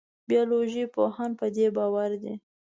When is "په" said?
1.39-1.45